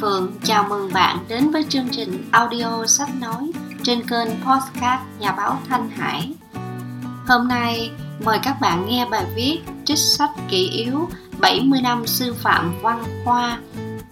Phượng 0.00 0.32
chào 0.44 0.66
mừng 0.68 0.92
bạn 0.92 1.18
đến 1.28 1.50
với 1.50 1.64
chương 1.68 1.88
trình 1.88 2.28
audio 2.32 2.86
sách 2.86 3.08
nói 3.20 3.52
trên 3.82 4.08
kênh 4.08 4.28
podcast 4.28 5.00
Nhà 5.18 5.32
báo 5.32 5.58
Thanh 5.68 5.90
Hải. 5.90 6.34
Hôm 7.28 7.48
nay 7.48 7.90
mời 8.24 8.38
các 8.42 8.60
bạn 8.60 8.86
nghe 8.88 9.06
bài 9.10 9.24
viết 9.36 9.58
trích 9.84 9.98
sách 9.98 10.30
kỷ 10.48 10.68
yếu 10.68 11.08
70 11.40 11.80
năm 11.82 12.06
sư 12.06 12.34
phạm 12.34 12.74
văn 12.82 13.04
khoa 13.24 13.58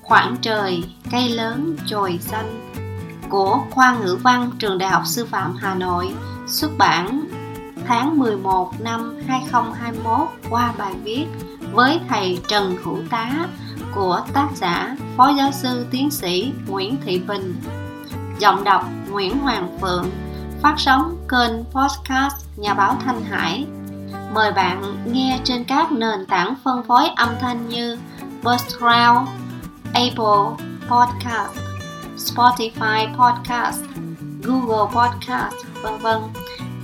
Khoảng 0.02 0.36
trời, 0.42 0.84
cây 1.10 1.28
lớn, 1.28 1.76
chồi 1.86 2.18
xanh 2.20 2.70
của 3.28 3.60
khoa 3.70 3.96
ngữ 3.98 4.18
văn 4.22 4.50
trường 4.58 4.78
Đại 4.78 4.90
học 4.90 5.02
Sư 5.06 5.26
phạm 5.26 5.56
Hà 5.56 5.74
Nội 5.74 6.10
xuất 6.46 6.70
bản 6.78 7.24
tháng 7.86 8.18
11 8.18 8.72
năm 8.80 9.16
2021 9.28 10.28
qua 10.50 10.72
bài 10.78 10.94
viết 11.04 11.26
với 11.72 12.00
thầy 12.08 12.38
Trần 12.48 12.76
Hữu 12.84 12.98
Tá 13.10 13.46
của 13.94 14.20
tác 14.32 14.48
giả 14.54 14.96
Phó 15.16 15.32
Giáo 15.36 15.52
sư 15.52 15.86
Tiến 15.90 16.10
sĩ 16.10 16.52
Nguyễn 16.68 16.96
Thị 17.04 17.18
Bình. 17.18 17.60
Giọng 18.38 18.64
đọc 18.64 18.84
Nguyễn 19.10 19.38
Hoàng 19.38 19.78
Phượng. 19.80 20.10
Phát 20.62 20.74
sóng 20.78 21.16
kênh 21.28 21.64
podcast 21.64 22.34
Nhà 22.56 22.74
báo 22.74 22.96
Thanh 23.04 23.24
Hải. 23.24 23.66
Mời 24.34 24.52
bạn 24.52 25.04
nghe 25.12 25.40
trên 25.44 25.64
các 25.64 25.92
nền 25.92 26.26
tảng 26.26 26.54
phân 26.64 26.82
phối 26.82 27.08
âm 27.16 27.28
thanh 27.40 27.68
như 27.68 27.98
Buzzsprout, 28.42 29.24
Apple 29.94 30.66
Podcast, 30.88 31.58
Spotify 32.16 33.16
Podcast, 33.16 33.80
Google 34.42 34.94
Podcast, 34.94 35.54
vân 35.82 35.98
vân. 35.98 36.20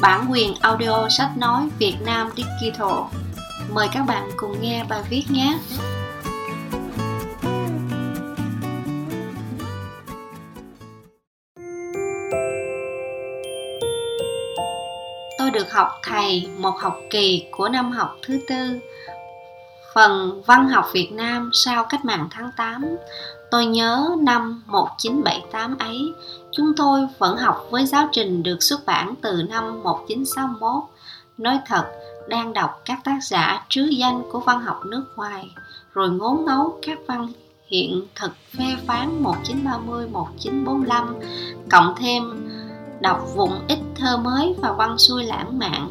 Bản 0.01 0.27
quyền 0.31 0.55
audio 0.61 1.09
sách 1.09 1.31
nói 1.39 1.69
Việt 1.79 1.97
Nam 2.05 2.31
Digital. 2.37 2.99
Mời 3.71 3.89
các 3.93 4.03
bạn 4.03 4.31
cùng 4.37 4.63
nghe 4.63 4.85
bài 4.89 5.03
viết 5.11 5.25
nhé. 5.31 5.59
tôi 15.39 15.61
được 15.61 15.73
học 15.73 15.89
thầy 16.03 16.49
một 16.59 16.75
học 16.79 17.01
kỳ 17.11 17.47
của 17.51 17.69
năm 17.69 17.93
học 17.93 18.17
thứ 18.23 18.41
tư 18.49 18.81
phần 19.95 20.43
văn 20.47 20.69
học 20.69 20.87
Việt 20.93 21.13
Nam 21.13 21.51
sau 21.53 21.85
cách 21.85 22.05
mạng 22.05 22.29
tháng 22.31 22.51
8 22.57 22.85
tôi 23.51 23.67
nhớ 23.67 24.17
năm 24.19 24.63
1978 24.67 25.79
ấy, 25.79 26.13
chúng 26.53 26.73
tôi 26.77 27.07
vẫn 27.19 27.37
học 27.37 27.67
với 27.71 27.87
giáo 27.87 28.09
trình 28.13 28.43
được 28.43 28.63
xuất 28.63 28.87
bản 28.87 29.15
từ 29.23 29.43
năm 29.49 29.83
1961 29.83 30.83
nói 31.39 31.59
thật, 31.67 31.85
đang 32.29 32.53
đọc 32.53 32.83
các 32.85 32.99
tác 33.05 33.19
giả 33.23 33.65
trứ 33.69 33.85
danh 33.85 34.23
của 34.33 34.41
văn 34.41 34.61
học 34.61 34.81
nước 34.87 35.05
ngoài, 35.17 35.51
rồi 35.95 36.11
ngốn 36.11 36.45
ngấu 36.45 36.79
các 36.83 36.99
văn 37.07 37.29
hiện 37.67 38.07
thực 38.15 38.33
phê 38.59 38.65
phán 38.87 39.23
1930 39.23 40.09
1945 40.09 41.15
cộng 41.71 41.95
thêm 41.97 42.49
đọc 43.01 43.27
vùng 43.35 43.67
ít 43.69 43.79
thơ 43.95 44.17
mới 44.17 44.55
và 44.59 44.73
văn 44.73 44.99
xuôi 44.99 45.25
lãng 45.25 45.59
mạn 45.59 45.91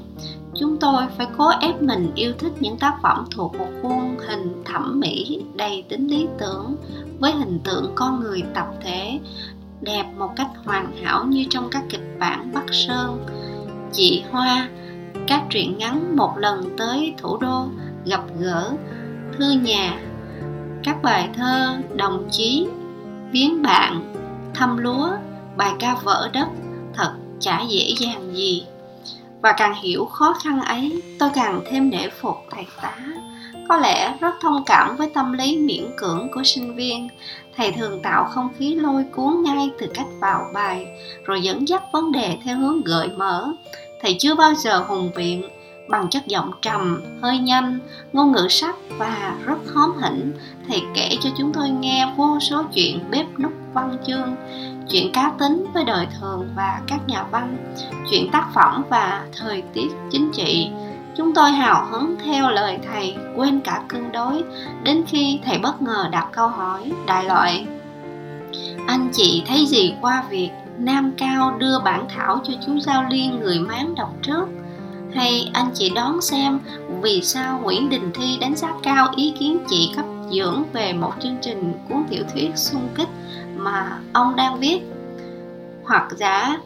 chúng 0.59 0.77
tôi 0.79 1.03
phải 1.17 1.27
cố 1.37 1.49
ép 1.61 1.81
mình 1.81 2.11
yêu 2.15 2.33
thích 2.39 2.51
những 2.59 2.77
tác 2.77 2.95
phẩm 3.03 3.25
thuộc 3.31 3.55
một 3.55 3.67
khuôn 3.81 4.17
hình 4.27 4.63
thẩm 4.65 4.99
mỹ 4.99 5.41
đầy 5.55 5.83
tính 5.89 6.07
lý 6.07 6.27
tưởng 6.39 6.75
với 7.19 7.31
hình 7.31 7.59
tượng 7.63 7.91
con 7.95 8.19
người 8.19 8.43
tập 8.53 8.67
thể, 8.81 9.19
đẹp 9.81 10.05
một 10.17 10.29
cách 10.35 10.47
hoàn 10.65 10.91
hảo 11.03 11.25
như 11.25 11.45
trong 11.49 11.69
các 11.71 11.83
kịch 11.89 12.15
bản 12.19 12.51
bắc 12.53 12.65
sơn, 12.71 13.25
chị 13.93 14.23
hoa. 14.31 14.69
Các 15.27 15.43
truyện 15.49 15.77
ngắn 15.77 16.15
một 16.15 16.37
lần 16.37 16.75
tới 16.77 17.13
thủ 17.17 17.37
đô 17.37 17.65
gặp 18.05 18.23
gỡ 18.39 18.71
thư 19.37 19.51
nhà. 19.51 20.01
Các 20.83 21.03
bài 21.03 21.29
thơ, 21.35 21.77
đồng 21.95 22.27
chí, 22.31 22.67
viếng 23.31 23.61
bạn, 23.61 24.13
thăm 24.53 24.77
lúa, 24.77 25.09
bài 25.57 25.73
ca 25.79 25.95
vỡ 26.03 26.29
đất, 26.33 26.47
thật 26.93 27.11
chả 27.39 27.61
dễ 27.69 27.93
dàng 27.99 28.35
gì 28.35 28.63
và 29.41 29.51
càng 29.51 29.73
hiểu 29.81 30.05
khó 30.05 30.33
khăn 30.43 30.61
ấy, 30.61 31.01
tôi 31.19 31.29
càng 31.33 31.61
thêm 31.69 31.89
nể 31.89 32.09
phục 32.09 32.35
thầy 32.51 32.65
tá. 32.81 32.97
Có 33.69 33.77
lẽ 33.77 34.13
rất 34.19 34.35
thông 34.41 34.63
cảm 34.65 34.95
với 34.95 35.11
tâm 35.13 35.33
lý 35.33 35.57
miễn 35.57 35.83
cưỡng 35.97 36.31
của 36.33 36.43
sinh 36.43 36.75
viên. 36.75 37.09
Thầy 37.57 37.71
thường 37.71 38.01
tạo 38.03 38.25
không 38.25 38.49
khí 38.57 38.75
lôi 38.75 39.03
cuốn 39.15 39.43
ngay 39.43 39.71
từ 39.79 39.87
cách 39.93 40.07
vào 40.19 40.45
bài, 40.53 40.87
rồi 41.25 41.41
dẫn 41.41 41.67
dắt 41.67 41.83
vấn 41.93 42.11
đề 42.11 42.37
theo 42.43 42.57
hướng 42.57 42.81
gợi 42.83 43.09
mở. 43.17 43.53
Thầy 44.01 44.15
chưa 44.19 44.35
bao 44.35 44.53
giờ 44.53 44.77
hùng 44.87 45.11
biện 45.15 45.49
bằng 45.89 46.09
chất 46.09 46.27
giọng 46.27 46.51
trầm, 46.61 47.01
hơi 47.21 47.37
nhanh, 47.37 47.79
ngôn 48.13 48.31
ngữ 48.31 48.47
sắc 48.49 48.75
và 48.97 49.33
rất 49.45 49.57
hóm 49.73 49.91
hỉnh, 50.01 50.33
thầy 50.67 50.81
kể 50.93 51.09
cho 51.21 51.29
chúng 51.37 51.53
tôi 51.53 51.69
nghe 51.69 52.13
vô 52.17 52.39
số 52.39 52.63
chuyện 52.73 52.99
bếp 53.11 53.25
núc 53.39 53.51
văn 53.73 53.97
chương, 54.07 54.35
chuyện 54.89 55.11
cá 55.11 55.31
tính 55.39 55.65
với 55.73 55.83
đời 55.83 56.07
thường 56.19 56.49
và 56.55 56.81
các 56.87 56.99
nhà 57.07 57.23
văn, 57.23 57.57
chuyện 58.11 58.31
tác 58.31 58.47
phẩm 58.53 58.83
và 58.89 59.25
thời 59.39 59.63
tiết 59.73 59.87
chính 60.11 60.31
trị. 60.33 60.69
Chúng 61.17 61.33
tôi 61.33 61.51
hào 61.51 61.85
hứng 61.91 62.15
theo 62.25 62.49
lời 62.49 62.79
thầy, 62.91 63.15
quên 63.35 63.59
cả 63.59 63.81
cân 63.87 64.11
đối, 64.11 64.43
đến 64.83 65.03
khi 65.07 65.39
thầy 65.45 65.59
bất 65.59 65.81
ngờ 65.81 66.07
đặt 66.11 66.27
câu 66.31 66.47
hỏi 66.47 66.91
đại 67.05 67.25
loại. 67.25 67.67
Anh 68.87 69.09
chị 69.13 69.43
thấy 69.47 69.65
gì 69.65 69.93
qua 70.01 70.23
việc 70.29 70.49
Nam 70.77 71.11
Cao 71.17 71.57
đưa 71.57 71.79
bản 71.79 72.05
thảo 72.15 72.41
cho 72.43 72.53
chú 72.65 72.79
Giao 72.79 73.03
Liên 73.09 73.39
người 73.39 73.59
Mán 73.59 73.95
đọc 73.95 74.13
trước? 74.21 74.45
Hay 75.15 75.49
anh 75.53 75.71
chị 75.73 75.89
đón 75.95 76.21
xem 76.21 76.59
vì 77.01 77.21
sao 77.21 77.59
Nguyễn 77.63 77.89
Đình 77.89 78.11
Thi 78.13 78.37
đánh 78.41 78.55
giá 78.55 78.73
cao 78.83 79.07
ý 79.15 79.33
kiến 79.39 79.59
chị 79.69 79.91
cấp 79.95 80.05
dưỡng 80.31 80.63
về 80.73 80.93
một 80.93 81.13
chương 81.23 81.37
trình 81.41 81.73
cuốn 81.89 82.03
tiểu 82.09 82.23
thuyết 82.33 82.51
xung 82.55 82.87
kích 82.95 83.07
mà 83.55 83.99
ông 84.13 84.35
đang 84.35 84.59
viết? 84.59 84.79
Hoặc 85.83 86.07
giả 86.17 86.57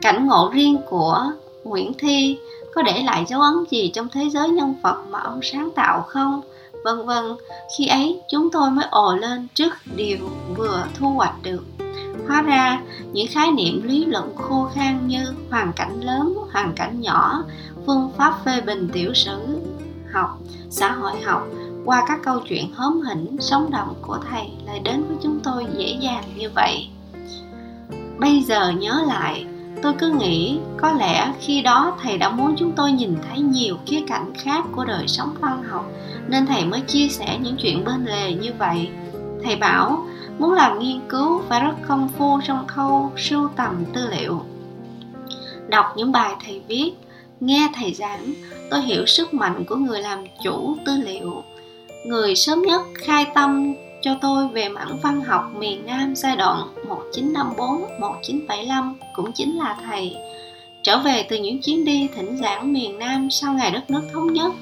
cảnh 0.00 0.26
ngộ 0.26 0.50
riêng 0.52 0.76
của 0.88 1.32
Nguyễn 1.64 1.92
Thi 1.98 2.38
có 2.74 2.82
để 2.82 3.02
lại 3.02 3.24
dấu 3.28 3.40
ấn 3.40 3.54
gì 3.70 3.90
trong 3.94 4.08
thế 4.12 4.28
giới 4.30 4.48
nhân 4.48 4.74
vật 4.82 4.96
mà 5.10 5.18
ông 5.18 5.40
sáng 5.42 5.70
tạo 5.74 6.02
không? 6.08 6.40
Vân 6.84 7.06
vân, 7.06 7.24
khi 7.76 7.86
ấy 7.86 8.20
chúng 8.30 8.50
tôi 8.50 8.70
mới 8.70 8.84
ồ 8.90 9.16
lên 9.16 9.48
trước 9.54 9.72
điều 9.96 10.18
vừa 10.56 10.84
thu 10.98 11.10
hoạch 11.10 11.34
được. 11.42 11.64
Hóa 12.28 12.42
ra, 12.42 12.82
những 13.12 13.26
khái 13.30 13.50
niệm 13.50 13.82
lý 13.82 14.04
luận 14.04 14.36
khô 14.36 14.68
khan 14.74 15.06
như 15.06 15.34
hoàn 15.50 15.72
cảnh 15.72 16.00
lớn, 16.00 16.34
hoàn 16.52 16.72
cảnh 16.76 17.00
nhỏ 17.00 17.44
phương 17.86 18.10
pháp 18.16 18.34
phê 18.44 18.60
bình 18.60 18.88
tiểu 18.92 19.14
sử, 19.14 19.60
học, 20.12 20.38
xã 20.70 20.92
hội 20.92 21.20
học, 21.20 21.42
qua 21.84 22.04
các 22.08 22.20
câu 22.22 22.40
chuyện 22.48 22.72
hóm 22.74 23.00
hỉnh, 23.00 23.36
sống 23.40 23.70
động 23.70 23.94
của 24.02 24.18
thầy 24.30 24.50
lại 24.66 24.80
đến 24.84 25.04
với 25.08 25.16
chúng 25.22 25.40
tôi 25.40 25.66
dễ 25.76 25.96
dàng 26.00 26.24
như 26.36 26.50
vậy. 26.54 26.88
Bây 28.18 28.42
giờ 28.42 28.70
nhớ 28.70 29.04
lại, 29.06 29.46
tôi 29.82 29.92
cứ 29.98 30.10
nghĩ 30.10 30.58
có 30.76 30.92
lẽ 30.92 31.32
khi 31.40 31.62
đó 31.62 31.96
thầy 32.02 32.18
đã 32.18 32.28
muốn 32.28 32.54
chúng 32.58 32.72
tôi 32.72 32.92
nhìn 32.92 33.16
thấy 33.28 33.40
nhiều 33.40 33.76
khía 33.86 34.00
cạnh 34.06 34.32
khác 34.34 34.64
của 34.72 34.84
đời 34.84 35.08
sống 35.08 35.34
văn 35.40 35.62
học, 35.62 35.86
nên 36.28 36.46
thầy 36.46 36.64
mới 36.64 36.80
chia 36.80 37.08
sẻ 37.08 37.38
những 37.42 37.56
chuyện 37.56 37.84
bên 37.84 38.04
lề 38.04 38.32
như 38.32 38.50
vậy. 38.58 38.88
Thầy 39.44 39.56
bảo, 39.56 40.06
muốn 40.38 40.52
làm 40.52 40.78
nghiên 40.78 41.00
cứu 41.08 41.42
phải 41.48 41.60
rất 41.60 41.74
công 41.88 42.08
phu 42.08 42.40
trong 42.44 42.66
khâu 42.66 43.12
sưu 43.16 43.48
tầm 43.56 43.84
tư 43.92 44.08
liệu. 44.10 44.40
Đọc 45.68 45.86
những 45.96 46.12
bài 46.12 46.34
thầy 46.46 46.62
viết 46.68 46.92
nghe 47.42 47.68
thầy 47.74 47.94
giảng 47.94 48.34
tôi 48.70 48.82
hiểu 48.82 49.06
sức 49.06 49.34
mạnh 49.34 49.64
của 49.64 49.76
người 49.76 50.00
làm 50.00 50.24
chủ 50.44 50.76
tư 50.86 50.96
liệu 50.96 51.42
người 52.06 52.36
sớm 52.36 52.62
nhất 52.62 52.82
khai 52.94 53.26
tâm 53.34 53.74
cho 54.02 54.18
tôi 54.20 54.48
về 54.48 54.68
mảng 54.68 54.98
văn 55.02 55.20
học 55.20 55.50
miền 55.58 55.86
Nam 55.86 56.16
giai 56.16 56.36
đoạn 56.36 56.62
1954-1975 57.12 58.94
cũng 59.14 59.32
chính 59.32 59.58
là 59.58 59.76
thầy. 59.86 60.16
Trở 60.82 60.98
về 60.98 61.26
từ 61.28 61.36
những 61.36 61.62
chuyến 61.62 61.84
đi 61.84 62.08
thỉnh 62.16 62.36
giảng 62.36 62.72
miền 62.72 62.98
Nam 62.98 63.30
sau 63.30 63.54
ngày 63.54 63.70
đất 63.70 63.90
nước 63.90 64.02
thống 64.12 64.32
nhất, 64.32 64.52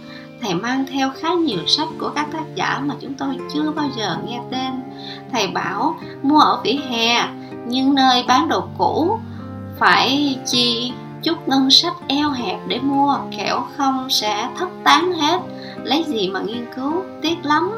thầy 0.41 0.54
mang 0.54 0.86
theo 0.92 1.10
khá 1.10 1.34
nhiều 1.34 1.66
sách 1.66 1.88
của 1.98 2.10
các 2.15 2.28
tác 2.33 2.44
giả 2.54 2.80
mà 2.84 2.94
chúng 3.00 3.15
tôi 3.15 3.28
chưa 3.54 3.71
bao 3.76 3.88
giờ 3.98 4.16
nghe 4.28 4.41
tên. 4.50 4.71
Thầy 5.33 5.47
bảo 5.47 5.98
mua 6.22 6.41
ở 6.41 6.60
vỉa 6.65 6.76
hè, 6.91 7.28
nhưng 7.66 7.94
nơi 7.94 8.24
bán 8.28 8.48
đồ 8.48 8.65
cũ 8.78 9.18
phải 9.78 10.38
chi 10.47 10.92
chút 11.22 11.49
ngân 11.49 11.71
sách 11.71 11.95
eo 12.09 12.31
hẹp 12.31 12.59
để 12.69 12.78
mua, 12.78 13.19
kẻo 13.37 13.67
không 13.77 14.11
sẽ 14.11 14.49
thất 14.59 14.69
tán 14.84 15.13
hết. 15.13 15.41
Lấy 15.84 16.05
gì 16.07 16.28
mà 16.28 16.41
nghiên 16.41 16.65
cứu, 16.77 16.93
tiếc 17.22 17.45
lắm. 17.45 17.71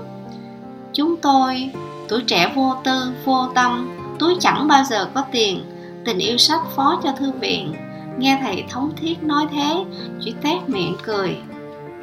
Chúng 0.93 1.17
tôi, 1.17 1.71
tuổi 2.09 2.23
trẻ 2.27 2.53
vô 2.55 2.75
tư, 2.85 3.13
vô 3.25 3.47
tâm, 3.55 3.91
túi 4.19 4.37
chẳng 4.41 4.69
bao 4.69 4.85
giờ 4.85 5.09
có 5.15 5.25
tiền. 5.33 5.65
Tình 6.05 6.19
yêu 6.19 6.37
sách 6.37 6.61
phó 6.77 7.01
cho 7.03 7.13
thư 7.13 7.33
viện. 7.33 7.75
Nghe 8.19 8.39
thầy 8.43 8.65
thống 8.71 8.91
thiết 8.97 9.23
nói 9.23 9.47
thế, 9.53 9.85
chỉ 10.21 10.35
tét 10.43 10.69
miệng 10.69 10.97
cười. 11.03 11.37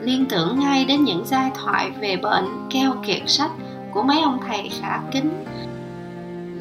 Liên 0.01 0.25
tưởng 0.25 0.59
ngay 0.59 0.85
đến 0.85 1.03
những 1.03 1.23
giai 1.25 1.51
thoại 1.63 1.91
về 1.99 2.17
bệnh 2.17 2.45
keo 2.69 2.93
kiệt 3.05 3.21
sách 3.25 3.51
của 3.93 4.03
mấy 4.03 4.21
ông 4.21 4.39
thầy 4.47 4.69
khả 4.81 4.99
kính. 5.11 5.45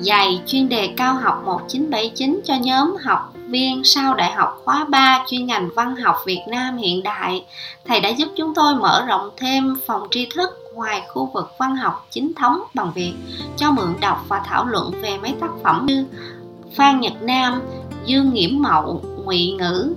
Dạy 0.01 0.41
chuyên 0.47 0.69
đề 0.69 0.95
cao 0.97 1.15
học 1.15 1.43
1979 1.45 2.41
cho 2.45 2.55
nhóm 2.55 2.97
học 3.03 3.35
viên 3.49 3.85
sau 3.85 4.15
đại 4.15 4.33
học 4.33 4.61
khóa 4.65 4.87
3 4.89 5.25
chuyên 5.29 5.47
ngành 5.47 5.69
văn 5.75 5.97
học 5.97 6.17
Việt 6.27 6.43
Nam 6.49 6.77
hiện 6.77 7.03
đại. 7.03 7.45
Thầy 7.85 8.01
đã 8.01 8.09
giúp 8.09 8.29
chúng 8.37 8.55
tôi 8.55 8.75
mở 8.75 9.05
rộng 9.07 9.31
thêm 9.37 9.77
phòng 9.87 10.09
tri 10.11 10.29
thức 10.35 10.51
ngoài 10.75 11.03
khu 11.09 11.31
vực 11.35 11.51
văn 11.59 11.77
học 11.77 12.07
chính 12.11 12.35
thống 12.35 12.63
bằng 12.75 12.93
việc 12.95 13.13
cho 13.57 13.73
mượn 13.73 13.95
đọc 14.01 14.25
và 14.29 14.43
thảo 14.47 14.67
luận 14.67 14.91
về 15.03 15.19
mấy 15.19 15.35
tác 15.41 15.51
phẩm 15.65 15.87
như 15.87 16.07
Phan 16.77 17.01
Nhật 17.01 17.23
Nam, 17.23 17.63
Dương 18.05 18.35
Nghiễm 18.35 18.51
Mậu, 18.63 19.03
Ngụy 19.25 19.51
Ngữ, 19.59 19.95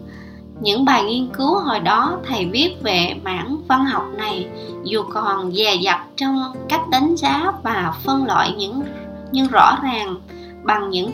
những 0.62 0.86
bài 0.86 1.04
nghiên 1.04 1.27
cứu 1.27 1.59
hồi 1.59 1.80
đó 1.80 2.18
thầy 2.27 2.45
viết 2.45 2.75
về 2.81 3.15
mảng 3.24 3.57
văn 3.68 3.86
học 3.86 4.06
này 4.18 4.47
dù 4.83 5.04
còn 5.13 5.51
dè 5.51 5.75
dặt 5.75 6.06
trong 6.15 6.54
cách 6.69 6.81
đánh 6.89 7.15
giá 7.15 7.51
và 7.63 7.94
phân 8.04 8.25
loại 8.25 8.51
những 8.57 8.83
nhưng 9.31 9.47
rõ 9.47 9.77
ràng 9.83 10.15
bằng 10.63 10.89
những 10.89 11.12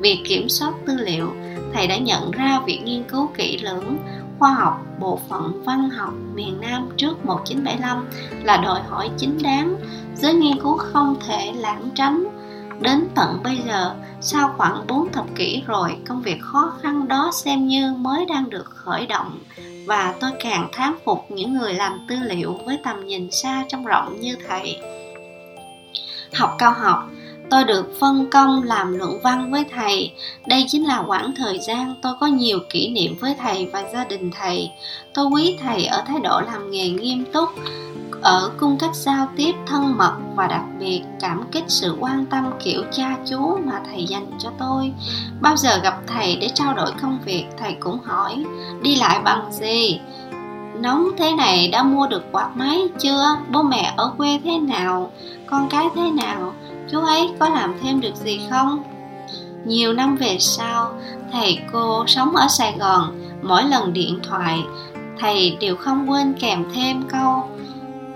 việc 0.00 0.22
kiểm 0.28 0.48
soát 0.48 0.72
tư 0.86 0.96
liệu, 0.96 1.32
thầy 1.74 1.86
đã 1.86 1.96
nhận 1.96 2.30
ra 2.30 2.60
việc 2.66 2.80
nghiên 2.84 3.02
cứu 3.04 3.30
kỹ 3.36 3.58
lưỡng, 3.58 3.98
khoa 4.38 4.54
học, 4.54 4.86
bộ 5.00 5.18
phận 5.28 5.62
văn 5.64 5.90
học 5.90 6.14
miền 6.34 6.60
Nam 6.60 6.88
trước 6.96 7.24
1975 7.24 8.08
là 8.44 8.56
đòi 8.56 8.80
hỏi 8.88 9.10
chính 9.16 9.42
đáng. 9.42 9.76
Giới 10.14 10.34
nghiên 10.34 10.60
cứu 10.60 10.76
không 10.76 11.16
thể 11.26 11.52
lãng 11.56 11.88
tránh. 11.94 12.24
Đến 12.80 13.08
tận 13.14 13.40
bây 13.44 13.58
giờ, 13.66 13.94
sau 14.20 14.54
khoảng 14.56 14.86
4 14.86 15.12
thập 15.12 15.24
kỷ 15.34 15.62
rồi, 15.66 15.96
công 16.08 16.22
việc 16.22 16.42
khó 16.42 16.72
khăn 16.82 17.08
đó 17.08 17.30
xem 17.34 17.66
như 17.66 17.94
mới 17.98 18.26
đang 18.26 18.50
được 18.50 18.64
khởi 18.64 19.06
động. 19.06 19.38
Và 19.86 20.14
tôi 20.20 20.30
càng 20.40 20.68
thán 20.72 20.94
phục 21.04 21.24
những 21.28 21.54
người 21.54 21.74
làm 21.74 22.06
tư 22.08 22.16
liệu 22.22 22.60
với 22.66 22.78
tầm 22.84 23.06
nhìn 23.06 23.30
xa 23.30 23.64
trong 23.68 23.84
rộng 23.84 24.20
như 24.20 24.36
thầy. 24.48 24.76
Học 26.34 26.54
cao 26.58 26.72
học 26.72 27.10
tôi 27.50 27.64
được 27.64 27.92
phân 28.00 28.30
công 28.30 28.62
làm 28.62 28.98
luận 28.98 29.20
văn 29.22 29.50
với 29.50 29.64
thầy. 29.76 30.12
Đây 30.46 30.64
chính 30.68 30.86
là 30.86 31.02
quãng 31.06 31.34
thời 31.36 31.58
gian 31.58 31.94
tôi 32.02 32.12
có 32.20 32.26
nhiều 32.26 32.58
kỷ 32.70 32.88
niệm 32.88 33.16
với 33.20 33.34
thầy 33.38 33.66
và 33.72 33.84
gia 33.92 34.04
đình 34.04 34.30
thầy. 34.30 34.70
Tôi 35.14 35.26
quý 35.26 35.58
thầy 35.62 35.84
ở 35.84 36.02
thái 36.06 36.20
độ 36.20 36.40
làm 36.40 36.70
nghề 36.70 36.90
nghiêm 36.90 37.24
túc, 37.32 37.48
ở 38.22 38.50
cung 38.58 38.78
cách 38.78 38.94
giao 38.94 39.28
tiếp 39.36 39.52
thân 39.66 39.96
mật 39.98 40.16
và 40.36 40.46
đặc 40.46 40.62
biệt 40.78 41.02
cảm 41.20 41.44
kích 41.52 41.64
sự 41.68 41.96
quan 42.00 42.26
tâm 42.26 42.50
kiểu 42.64 42.82
cha 42.92 43.16
chú 43.30 43.58
mà 43.64 43.80
thầy 43.90 44.04
dành 44.04 44.30
cho 44.38 44.50
tôi. 44.58 44.92
Bao 45.40 45.56
giờ 45.56 45.80
gặp 45.82 45.98
thầy 46.06 46.36
để 46.36 46.50
trao 46.54 46.74
đổi 46.74 46.90
công 47.02 47.18
việc, 47.24 47.44
thầy 47.58 47.76
cũng 47.80 47.98
hỏi, 48.04 48.44
đi 48.82 48.96
lại 48.96 49.20
bằng 49.24 49.52
gì? 49.52 50.00
Nóng 50.80 51.08
thế 51.18 51.32
này 51.32 51.68
đã 51.68 51.82
mua 51.82 52.06
được 52.06 52.32
quạt 52.32 52.50
máy 52.54 52.80
chưa? 52.98 53.36
Bố 53.52 53.62
mẹ 53.62 53.94
ở 53.96 54.12
quê 54.18 54.40
thế 54.44 54.58
nào? 54.58 55.12
Con 55.46 55.68
cái 55.70 55.88
thế 55.94 56.10
nào? 56.10 56.54
Chú 56.92 57.00
ấy 57.00 57.28
có 57.38 57.48
làm 57.48 57.74
thêm 57.82 58.00
được 58.00 58.14
gì 58.14 58.40
không 58.50 58.82
nhiều 59.64 59.92
năm 59.92 60.16
về 60.16 60.36
sau 60.40 60.92
thầy 61.32 61.58
cô 61.72 62.04
sống 62.06 62.36
ở 62.36 62.46
sài 62.48 62.74
gòn 62.78 63.20
mỗi 63.42 63.64
lần 63.64 63.92
điện 63.92 64.18
thoại 64.22 64.58
thầy 65.20 65.56
đều 65.60 65.76
không 65.76 66.10
quên 66.10 66.34
kèm 66.40 66.64
thêm 66.74 67.02
câu 67.08 67.48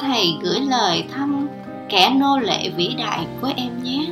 thầy 0.00 0.36
gửi 0.42 0.60
lời 0.60 1.04
thăm 1.14 1.48
kẻ 1.92 2.10
nô 2.16 2.38
lệ 2.38 2.68
vĩ 2.76 2.94
đại 2.98 3.26
của 3.40 3.52
em 3.56 3.82
nhé. 3.82 4.06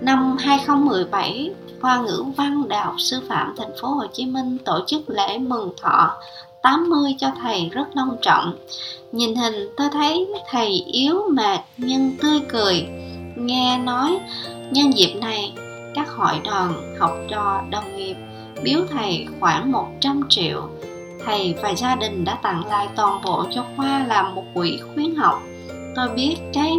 Năm 0.00 0.36
2017, 0.40 1.50
Khoa 1.80 1.98
ngữ 1.98 2.24
văn 2.36 2.68
Đại 2.68 2.84
học 2.84 2.94
Sư 2.98 3.20
phạm 3.28 3.54
Thành 3.56 3.70
phố 3.80 3.88
Hồ 3.88 4.06
Chí 4.12 4.26
Minh 4.26 4.58
tổ 4.64 4.80
chức 4.86 5.10
lễ 5.10 5.38
mừng 5.38 5.72
thọ 5.82 6.16
80 6.62 7.16
cho 7.18 7.30
thầy 7.42 7.68
rất 7.72 7.84
long 7.94 8.16
trọng. 8.22 8.58
Nhìn 9.12 9.34
hình 9.34 9.68
tôi 9.76 9.88
thấy 9.92 10.26
thầy 10.50 10.84
yếu 10.92 11.22
mệt 11.30 11.60
nhưng 11.76 12.16
tươi 12.22 12.40
cười. 12.48 12.86
Nghe 13.38 13.78
nói 13.78 14.18
nhân 14.70 14.90
dịp 14.96 15.14
này 15.20 15.52
các 15.94 16.08
hội 16.08 16.40
đoàn, 16.44 16.96
học 16.98 17.12
trò, 17.28 17.62
đồng 17.70 17.96
nghiệp 17.96 18.16
biếu 18.62 18.80
thầy 18.90 19.26
khoảng 19.40 19.72
100 19.72 20.22
triệu. 20.28 20.68
Thầy 21.24 21.54
và 21.62 21.74
gia 21.74 21.94
đình 21.94 22.24
đã 22.24 22.38
tặng 22.42 22.66
lại 22.66 22.88
toàn 22.96 23.20
bộ 23.24 23.44
cho 23.50 23.64
khoa 23.76 24.06
làm 24.06 24.34
một 24.34 24.44
quỹ 24.54 24.80
khuyến 24.94 25.14
học. 25.14 25.42
Tôi 25.94 26.08
biết 26.08 26.36
cái 26.52 26.76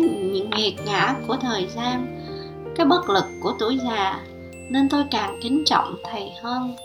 nghiệt 0.58 0.76
ngã 0.86 1.16
của 1.28 1.36
thời 1.36 1.68
gian 1.68 2.16
cái 2.76 2.86
bất 2.86 3.10
lực 3.10 3.26
của 3.42 3.54
tuổi 3.60 3.80
già 3.86 4.20
nên 4.70 4.90
tôi 4.90 5.04
càng 5.12 5.40
kính 5.42 5.64
trọng 5.66 5.96
thầy 6.12 6.32
hơn. 6.42 6.76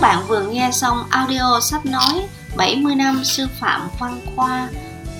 Các 0.00 0.08
bạn 0.08 0.26
vừa 0.28 0.42
nghe 0.42 0.70
xong 0.72 1.04
audio 1.10 1.60
sách 1.60 1.86
nói 1.86 2.28
70 2.56 2.94
năm 2.94 3.24
sư 3.24 3.46
phạm 3.60 3.88
văn 3.98 4.20
khoa 4.36 4.68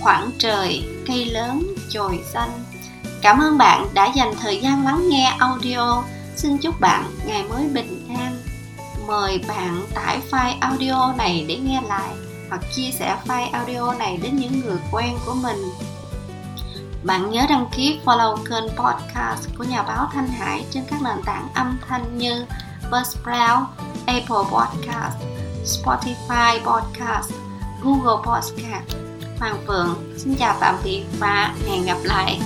khoảng 0.01 0.31
trời 0.39 0.85
cây 1.07 1.25
lớn 1.25 1.75
chồi 1.89 2.21
xanh. 2.33 2.65
Cảm 3.23 3.39
ơn 3.39 3.59
bạn 3.59 3.87
đã 3.95 4.13
dành 4.15 4.35
thời 4.41 4.61
gian 4.61 4.85
lắng 4.85 5.09
nghe 5.09 5.35
audio. 5.39 6.03
Xin 6.37 6.59
chúc 6.59 6.81
bạn 6.81 7.05
ngày 7.27 7.45
mới 7.45 7.69
bình 7.69 8.07
an. 8.19 8.37
Mời 9.07 9.41
bạn 9.49 9.87
tải 9.95 10.21
file 10.31 10.55
audio 10.61 11.13
này 11.19 11.45
để 11.49 11.57
nghe 11.57 11.81
lại 11.89 12.15
hoặc 12.49 12.61
chia 12.77 12.91
sẻ 12.99 13.17
file 13.27 13.51
audio 13.53 13.93
này 13.93 14.19
đến 14.23 14.37
những 14.37 14.61
người 14.61 14.79
quen 14.93 15.19
của 15.27 15.35
mình. 15.35 15.59
Bạn 17.05 17.31
nhớ 17.31 17.47
đăng 17.49 17.67
ký 17.77 18.01
follow 18.05 18.37
kênh 18.37 18.69
podcast 18.69 19.49
của 19.59 19.65
nhà 19.65 19.83
báo 19.83 20.09
Thanh 20.13 20.29
Hải 20.29 20.65
trên 20.71 20.85
các 20.91 21.03
nền 21.03 21.23
tảng 21.25 21.49
âm 21.55 21.79
thanh 21.89 22.19
như 22.19 22.45
Buzzsprout, 22.91 23.65
Apple 24.07 24.45
Podcast, 24.51 25.19
Spotify 25.65 26.59
Podcast, 26.65 27.33
Google 27.83 28.23
Podcast 28.25 28.97
Hoàng 29.41 29.57
Phượng 29.67 29.95
xin 30.17 30.35
chào 30.37 30.57
tạm 30.61 30.75
biệt 30.85 31.05
và 31.19 31.55
hẹn 31.67 31.85
gặp 31.85 31.99
lại 32.05 32.41